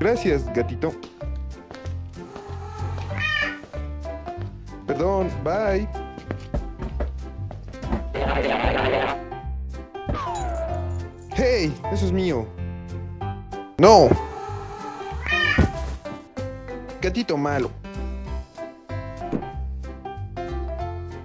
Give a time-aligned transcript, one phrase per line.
[0.00, 0.94] Gracias, gatito.
[4.86, 5.86] Perdón, bye.
[11.34, 11.74] ¡Hey!
[11.92, 12.46] Eso es mío.
[13.76, 14.08] ¡No!
[17.02, 17.70] Gatito malo.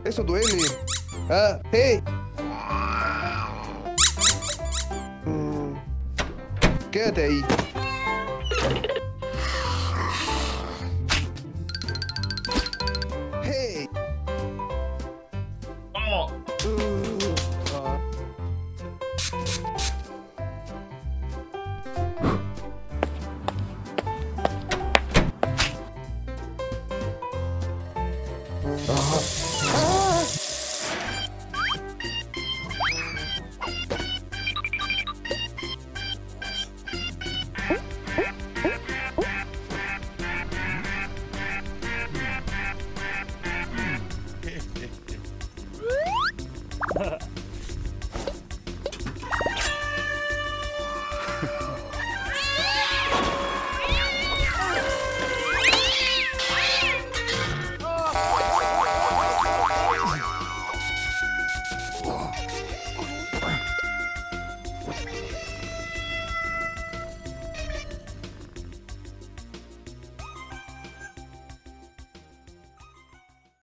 [0.03, 0.65] Eso duele.
[1.29, 2.03] Ah, hey.
[5.25, 5.75] Mm,
[6.91, 7.45] Quédate ahí.
[13.43, 13.87] hey.
[28.87, 29.44] Uh -huh.